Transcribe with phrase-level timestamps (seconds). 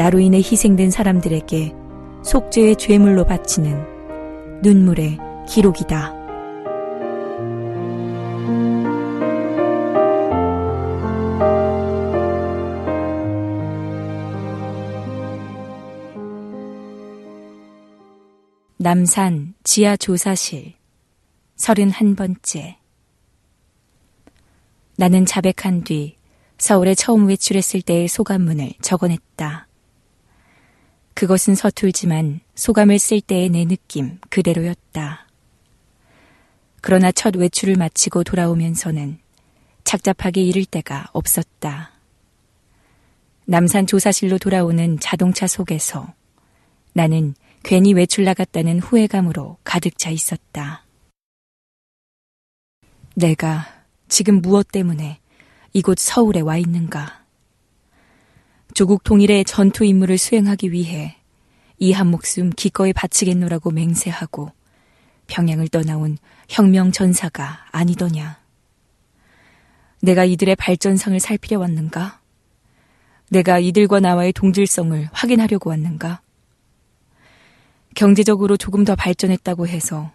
[0.00, 1.74] 나로 인해 희생된 사람들에게
[2.24, 6.14] 속죄의 죄물로 바치는 눈물의 기록이다.
[18.78, 20.76] 남산 지하 조사실
[21.58, 22.76] 31번째
[24.96, 26.16] 나는 자백한 뒤
[26.56, 29.66] 서울에 처음 외출했을 때의 소감문을 적어냈다.
[31.20, 35.26] 그것은 서툴지만 소감을 쓸 때의 내 느낌 그대로였다.
[36.80, 39.18] 그러나 첫 외출을 마치고 돌아오면서는
[39.84, 41.90] 착잡하게 이를 데가 없었다.
[43.44, 46.14] 남산 조사실로 돌아오는 자동차 속에서
[46.94, 50.86] 나는 괜히 외출 나갔다는 후회감으로 가득 차 있었다.
[53.14, 55.20] 내가 지금 무엇 때문에
[55.74, 57.19] 이곳 서울에 와 있는가?
[58.74, 61.16] 조국 통일의 전투 임무를 수행하기 위해
[61.78, 64.52] 이 한 목숨 기꺼이 바치겠노라고 맹세하고
[65.28, 68.38] 평양을 떠나온 혁명 전사가 아니더냐?
[70.02, 72.20] 내가 이들의 발전상을 살피려 왔는가?
[73.30, 76.20] 내가 이들과 나와의 동질성을 확인하려고 왔는가?
[77.94, 80.10] 경제적으로 조금 더 발전했다고 해서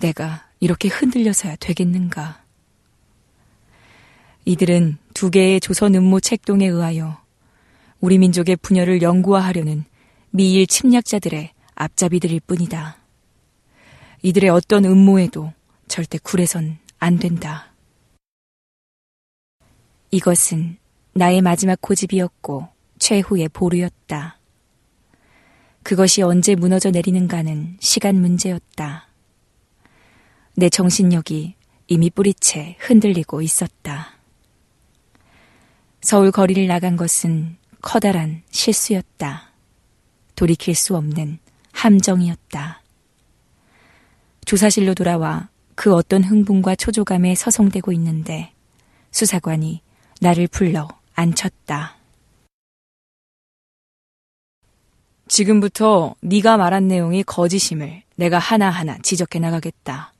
[0.00, 2.42] 내가 이렇게 흔들려서야 되겠는가?
[4.46, 7.20] 이들은 두 개의 조선 음모 책동에 의하여
[8.00, 9.84] 우리 민족의 분열을 연구화하려는
[10.30, 12.96] 미일 침략자들의 앞잡이들일 뿐이다.
[14.22, 15.52] 이들의 어떤 음모에도
[15.88, 17.72] 절대 굴해선 안 된다.
[20.10, 20.78] 이것은
[21.14, 24.38] 나의 마지막 고집이었고 최후의 보루였다.
[25.82, 29.08] 그것이 언제 무너져 내리는가는 시간 문제였다.
[30.56, 31.54] 내 정신력이
[31.88, 34.18] 이미 뿌리채 흔들리고 있었다.
[36.00, 39.50] 서울 거리를 나간 것은 커다란 실수였다.
[40.34, 41.38] 돌이킬 수 없는
[41.72, 42.82] 함정이었다.
[44.44, 48.52] 조사실로 돌아와 그 어떤 흥분과 초조감에 서성대고 있는데
[49.10, 49.80] 수사관이
[50.20, 51.96] 나를 불러 앉혔다.
[55.28, 60.12] 지금부터 네가 말한 내용이 거짓임을 내가 하나하나 지적해 나가겠다.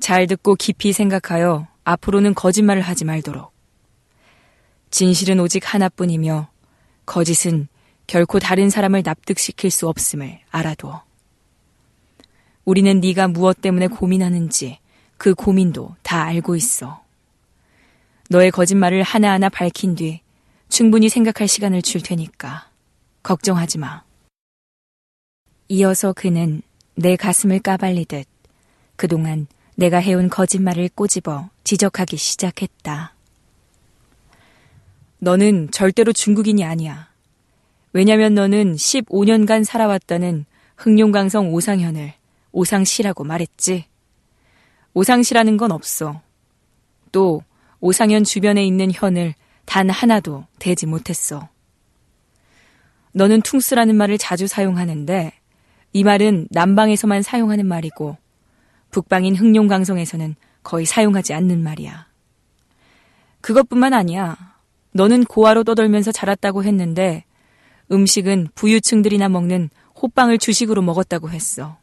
[0.00, 3.51] 잘 듣고 깊이 생각하여 앞으로는 거짓말을 하지 말도록.
[4.92, 6.48] 진실은 오직 하나뿐이며
[7.06, 7.66] 거짓은
[8.06, 11.02] 결코 다른 사람을 납득시킬 수 없음을 알아둬.
[12.66, 14.78] 우리는 네가 무엇 때문에 고민하는지
[15.16, 17.02] 그 고민도 다 알고 있어.
[18.28, 20.20] 너의 거짓말을 하나하나 밝힌 뒤
[20.68, 22.68] 충분히 생각할 시간을 줄 테니까.
[23.22, 24.04] 걱정하지 마.
[25.68, 26.60] 이어서 그는
[26.96, 28.28] 내 가슴을 까발리듯
[28.96, 33.11] 그동안 내가 해온 거짓말을 꼬집어 지적하기 시작했다.
[35.22, 37.08] 너는 절대로 중국인이 아니야.
[37.92, 40.46] 왜냐면 너는 15년간 살아왔다는
[40.76, 42.12] 흥룡강성 오상현을
[42.50, 43.84] 오상시라고 말했지.
[44.94, 46.20] 오상시라는 건 없어.
[47.12, 47.44] 또
[47.78, 49.34] 오상현 주변에 있는 현을
[49.64, 51.48] 단 하나도 대지 못했어.
[53.12, 55.32] 너는 퉁스라는 말을 자주 사용하는데
[55.92, 58.16] 이 말은 남방에서만 사용하는 말이고
[58.90, 60.34] 북방인 흥룡강성에서는
[60.64, 62.08] 거의 사용하지 않는 말이야.
[63.40, 64.51] 그것뿐만 아니야.
[64.92, 67.24] 너는 고아로 떠돌면서 자랐다고 했는데
[67.90, 71.78] 음식은 부유층들이나 먹는 호빵을 주식으로 먹었다고 했어.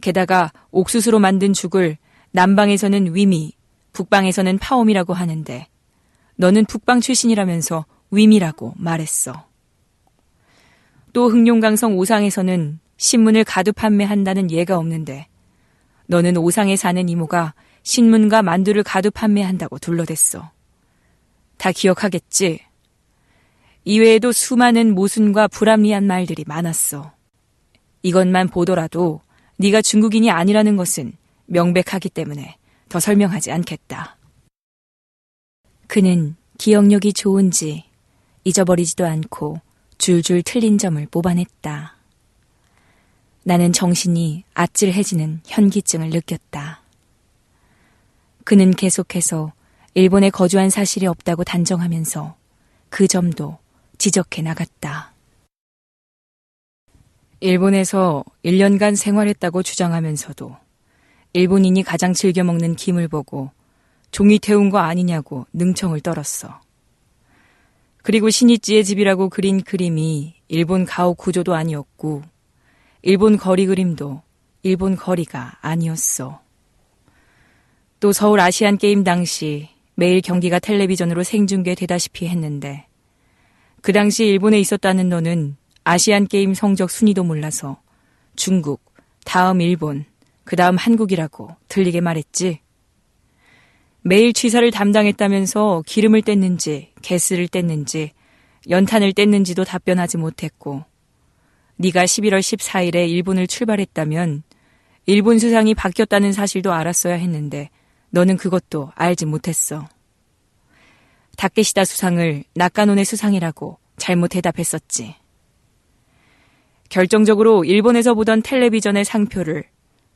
[0.00, 1.96] 게다가 옥수수로 만든 죽을
[2.32, 3.52] 남방에서는 위미,
[3.92, 5.66] 북방에서는 파옴이라고 하는데
[6.36, 9.46] 너는 북방 출신이라면서 위미라고 말했어.
[11.12, 15.26] 또 흥룡강성 오상에서는 신문을 가득 판매한다는 예가 없는데
[16.06, 20.50] 너는 오상에 사는 이모가 신문과 만두를 가득 판매한다고 둘러댔어.
[21.62, 22.58] 다 기억하겠지?
[23.84, 27.12] 이외에도 수많은 모순과 불합리한 말들이 많았어.
[28.02, 29.20] 이것만 보더라도
[29.58, 31.12] 네가 중국인이 아니라는 것은
[31.46, 32.56] 명백하기 때문에
[32.88, 34.16] 더 설명하지 않겠다.
[35.86, 37.84] 그는 기억력이 좋은지
[38.42, 39.60] 잊어버리지도 않고
[39.98, 41.96] 줄줄 틀린 점을 뽑아냈다.
[43.44, 46.82] 나는 정신이 아찔해지는 현기증을 느꼈다.
[48.42, 49.52] 그는 계속해서
[49.94, 52.34] 일본에 거주한 사실이 없다고 단정하면서
[52.88, 53.58] 그 점도
[53.98, 55.12] 지적해 나갔다.
[57.40, 60.56] 일본에서 1년간 생활했다고 주장하면서도
[61.34, 63.50] 일본인이 가장 즐겨 먹는 김을 보고
[64.10, 66.60] 종이 태운 거 아니냐고 능청을 떨었어.
[68.02, 72.22] 그리고 신이찌의 집이라고 그린 그림이 일본 가옥 구조도 아니었고
[73.02, 74.22] 일본 거리 그림도
[74.62, 76.40] 일본 거리가 아니었어.
[78.00, 82.86] 또 서울 아시안 게임 당시 매일 경기가 텔레비전으로 생중계되다시피 했는데
[83.82, 87.80] 그 당시 일본에 있었다는 너는 아시안 게임 성적 순위도 몰라서
[88.36, 88.80] 중국,
[89.24, 90.04] 다음 일본,
[90.44, 92.60] 그 다음 한국이라고 들리게 말했지.
[94.02, 98.10] 매일 취사를 담당했다면서 기름을 뗐는지, 개스를 뗐는지,
[98.68, 100.84] 연탄을 뗐는지도 답변하지 못했고,
[101.76, 104.42] 네가 11월 14일에 일본을 출발했다면
[105.06, 107.70] 일본 수상이 바뀌었다는 사실도 알았어야 했는데
[108.12, 109.88] 너는 그것도 알지 못했어.
[111.36, 115.16] 다케시다 수상을 낙가논의 수상이라고 잘못 대답했었지.
[116.90, 119.64] 결정적으로 일본에서 보던 텔레비전의 상표를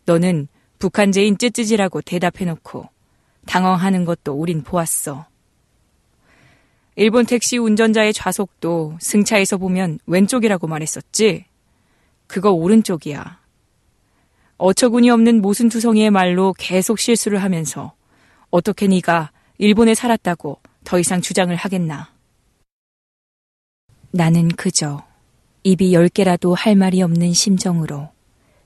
[0.04, 0.46] 너는
[0.78, 2.86] 북한제인 쯔쯔지라고 대답해놓고
[3.46, 5.26] 당황하는 것도 우린 보았어.
[6.96, 11.46] 일본 택시 운전자의 좌석도 승차에서 보면 왼쪽이라고 말했었지?
[12.26, 13.45] 그거 오른쪽이야.
[14.58, 17.92] 어처구니 없는 모순투성이의 말로 계속 실수를 하면서
[18.50, 22.10] 어떻게 네가 일본에 살았다고 더 이상 주장을 하겠나.
[24.10, 25.04] 나는 그저
[25.62, 28.08] 입이 열 개라도 할 말이 없는 심정으로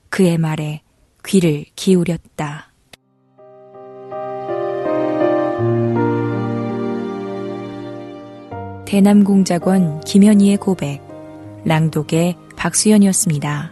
[0.09, 0.81] 그의 말에
[1.25, 2.71] 귀를 기울였다.
[8.85, 11.01] 대남공작원 김현희의 고백,
[11.63, 13.70] 랑독의 박수연이었습니다.